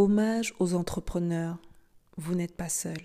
[0.00, 1.58] Hommage aux entrepreneurs,
[2.16, 3.00] vous n'êtes pas seul.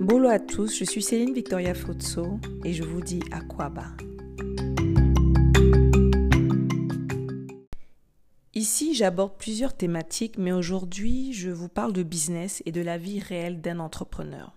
[0.00, 3.90] Bonjour à tous, je suis Céline Victoria Fotso et je vous dis à quoi bas.
[8.54, 13.18] Ici, j'aborde plusieurs thématiques, mais aujourd'hui, je vous parle de business et de la vie
[13.18, 14.56] réelle d'un entrepreneur.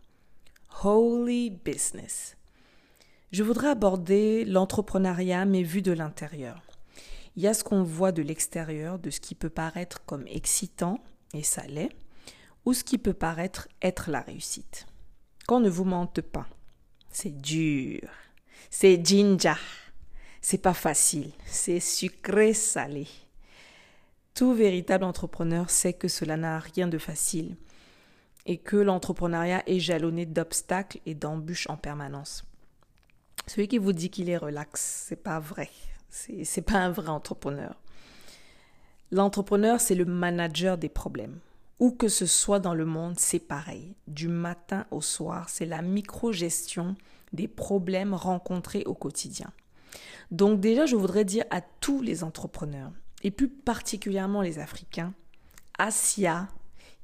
[0.83, 2.37] Holy business.
[3.33, 6.61] Je voudrais aborder l'entrepreneuriat, mais vu de l'intérieur.
[7.35, 11.03] Il y a ce qu'on voit de l'extérieur, de ce qui peut paraître comme excitant,
[11.33, 11.89] et ça l'est,
[12.65, 14.85] ou ce qui peut paraître être la réussite.
[15.47, 16.45] Qu'on ne vous mente pas.
[17.09, 18.07] C'est dur.
[18.69, 19.55] C'est ginger.
[20.39, 21.31] C'est pas facile.
[21.47, 23.07] C'est sucré salé.
[24.35, 27.55] Tout véritable entrepreneur sait que cela n'a rien de facile
[28.45, 32.43] et que l'entrepreneuriat est jalonné d'obstacles et d'embûches en permanence.
[33.47, 35.69] Celui qui vous dit qu'il est relax, c'est pas vrai.
[36.09, 37.75] C'est, c'est pas un vrai entrepreneur.
[39.11, 41.39] L'entrepreneur, c'est le manager des problèmes.
[41.79, 43.95] Où que ce soit dans le monde, c'est pareil.
[44.07, 46.95] Du matin au soir, c'est la micro-gestion
[47.33, 49.51] des problèmes rencontrés au quotidien.
[50.31, 52.91] Donc déjà, je voudrais dire à tous les entrepreneurs,
[53.23, 55.13] et plus particulièrement les Africains,
[55.77, 56.47] Asia,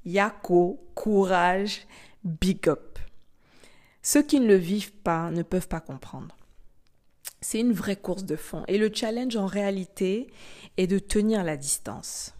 [0.05, 1.85] Yako, courage,
[2.23, 2.71] big.
[4.01, 6.35] Ceux qui ne le vivent pas ne peuvent pas comprendre.
[7.41, 10.27] C'est une vraie course de fond et le challenge en réalité
[10.77, 12.33] est de tenir la distance.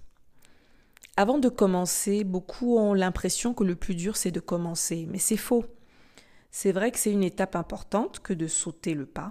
[1.18, 5.38] Avant de commencer, beaucoup ont l'impression que le plus dur c'est de commencer, mais c'est
[5.38, 5.66] faux.
[6.52, 9.30] C'est vrai que c'est une étape importante que de sauter le pas,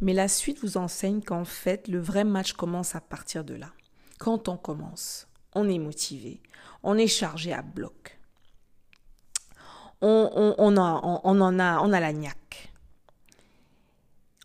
[0.00, 3.72] mais la suite vous enseigne qu'en fait, le vrai match commence à partir de là.
[4.18, 6.40] Quand on commence, on est motivé,
[6.82, 8.18] on est chargé à bloc.
[10.02, 12.72] On, a, en a, on a la niaque.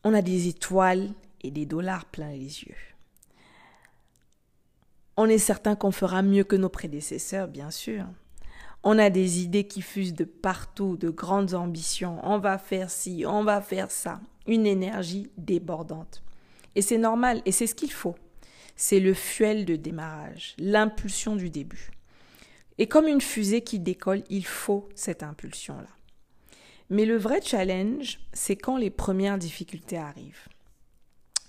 [0.03, 1.09] On a des étoiles
[1.41, 2.75] et des dollars plein les yeux.
[5.17, 8.05] On est certain qu'on fera mieux que nos prédécesseurs, bien sûr.
[8.83, 12.19] On a des idées qui fusent de partout, de grandes ambitions.
[12.23, 16.23] On va faire ci, on va faire ça une énergie débordante.
[16.75, 18.15] Et c'est normal, et c'est ce qu'il faut.
[18.75, 21.89] C'est le fuel de démarrage, l'impulsion du début.
[22.77, 25.89] Et comme une fusée qui décolle, il faut cette impulsion-là.
[26.89, 30.47] Mais le vrai challenge, c'est quand les premières difficultés arrivent.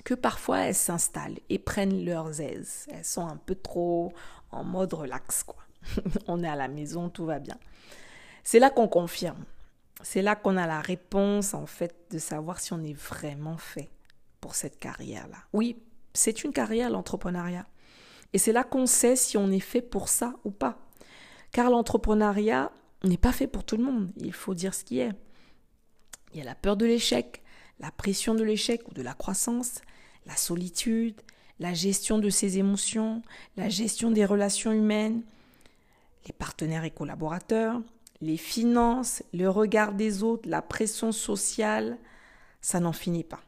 [0.04, 2.86] Que parfois elles s'installent et prennent leurs aises.
[2.92, 4.12] Elles sont un peu trop
[4.50, 5.62] en mode relax, quoi.
[6.26, 7.58] On est à la maison, tout va bien.
[8.42, 9.44] C'est là qu'on confirme
[10.02, 13.90] c'est là qu'on a la réponse, en fait, de savoir si on est vraiment fait
[14.40, 15.38] pour cette carrière-là.
[15.52, 15.82] Oui,
[16.14, 17.66] c'est une carrière, l'entrepreneuriat.
[18.32, 20.78] Et c'est là qu'on sait si on est fait pour ça ou pas.
[21.52, 22.72] Car l'entrepreneuriat
[23.04, 24.10] n'est pas fait pour tout le monde.
[24.16, 25.12] Il faut dire ce qui est.
[26.32, 27.42] Il y a la peur de l'échec,
[27.80, 29.80] la pression de l'échec ou de la croissance,
[30.26, 31.20] la solitude,
[31.58, 33.22] la gestion de ses émotions,
[33.56, 35.22] la gestion des relations humaines,
[36.26, 37.80] les partenaires et collaborateurs,
[38.20, 41.98] les finances, le regard des autres, la pression sociale,
[42.60, 43.40] ça n'en finit pas.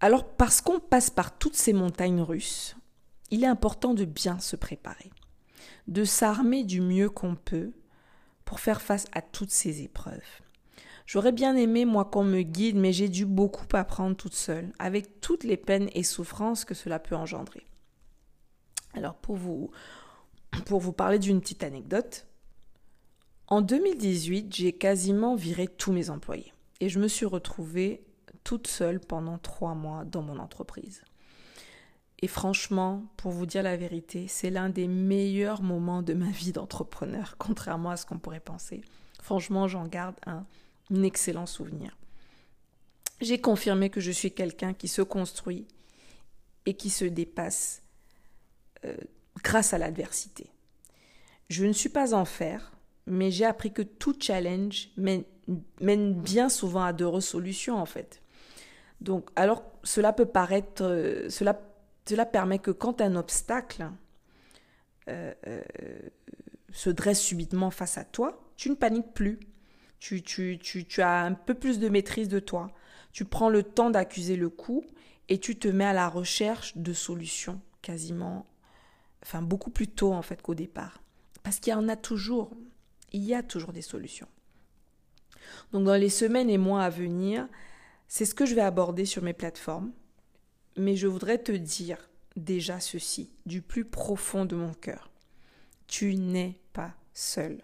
[0.00, 2.76] Alors parce qu'on passe par toutes ces montagnes russes,
[3.30, 5.10] il est important de bien se préparer,
[5.88, 7.72] de s'armer du mieux qu'on peut
[8.44, 10.40] pour faire face à toutes ces épreuves.
[11.06, 15.20] J'aurais bien aimé, moi, qu'on me guide, mais j'ai dû beaucoup apprendre toute seule, avec
[15.20, 17.66] toutes les peines et souffrances que cela peut engendrer.
[18.94, 19.70] Alors, pour vous,
[20.66, 22.26] pour vous parler d'une petite anecdote,
[23.48, 28.02] en 2018, j'ai quasiment viré tous mes employés et je me suis retrouvée
[28.44, 31.02] toute seule pendant trois mois dans mon entreprise.
[32.22, 36.52] Et franchement, pour vous dire la vérité, c'est l'un des meilleurs moments de ma vie
[36.52, 38.82] d'entrepreneur, contrairement à ce qu'on pourrait penser.
[39.20, 40.44] Franchement, j'en garde un,
[41.02, 41.96] excellent souvenir.
[43.20, 45.66] J'ai confirmé que je suis quelqu'un qui se construit
[46.66, 47.82] et qui se dépasse
[48.84, 48.94] euh,
[49.42, 50.50] grâce à l'adversité.
[51.48, 52.72] Je ne suis pas en fer,
[53.06, 55.24] mais j'ai appris que tout challenge mène,
[56.14, 58.22] bien souvent à de resolutions en fait.
[59.00, 61.58] Donc, alors, cela peut paraître, euh, cela,
[62.08, 63.90] cela permet que quand un obstacle
[65.08, 65.62] euh, euh,
[66.72, 69.38] se dresse subitement face à toi, tu ne paniques plus.
[69.98, 72.72] Tu, tu, tu, tu as un peu plus de maîtrise de toi.
[73.12, 74.84] Tu prends le temps d'accuser le coup
[75.28, 78.46] et tu te mets à la recherche de solutions quasiment,
[79.22, 81.02] enfin beaucoup plus tôt en fait qu'au départ.
[81.42, 82.52] Parce qu'il y en a toujours
[83.12, 84.28] il y a toujours des solutions.
[85.72, 87.48] Donc dans les semaines et mois à venir,
[88.08, 89.92] c'est ce que je vais aborder sur mes plateformes,
[90.76, 91.98] mais je voudrais te dire
[92.36, 95.10] déjà ceci du plus profond de mon cœur.
[95.86, 97.62] Tu n'es pas seul.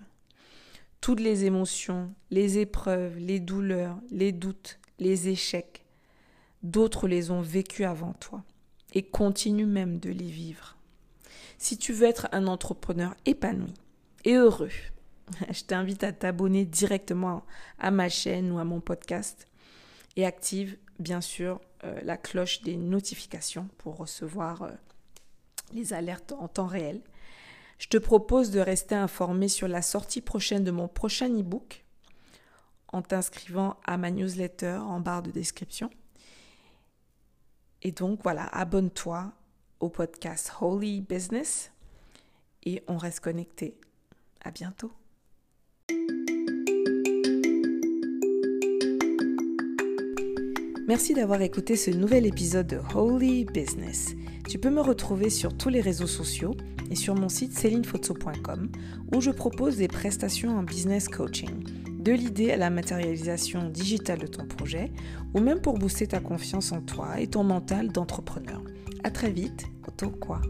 [1.01, 5.85] Toutes les émotions, les épreuves, les douleurs, les doutes, les échecs
[6.63, 8.43] D'autres les ont vécues avant toi
[8.93, 10.77] et continuent même de les vivre.
[11.57, 13.75] Si tu veux être un entrepreneur épanoui
[14.25, 14.71] et heureux,
[15.51, 17.45] je t'invite à t'abonner directement
[17.79, 19.47] à ma chaîne ou à mon podcast
[20.17, 24.71] et active bien sûr euh, la cloche des notifications pour recevoir euh,
[25.73, 27.01] les alertes en temps réel.
[27.79, 31.85] Je te propose de rester informé sur la sortie prochaine de mon prochain e-book
[32.93, 35.91] en t'inscrivant à ma newsletter en barre de description.
[37.83, 39.33] Et donc voilà, abonne-toi
[39.81, 41.71] au podcast Holy Business
[42.65, 43.79] et on reste connecté.
[44.43, 44.93] À bientôt.
[50.89, 54.15] Merci d'avoir écouté ce nouvel épisode de Holy Business.
[54.49, 56.55] Tu peux me retrouver sur tous les réseaux sociaux
[56.91, 58.71] et sur mon site célinefoto.com
[59.15, 61.63] où je propose des prestations en business coaching,
[61.99, 64.91] de l'idée à la matérialisation digitale de ton projet
[65.35, 68.63] ou même pour booster ta confiance en toi et ton mental d'entrepreneur.
[69.05, 70.41] À très vite, auto quoi.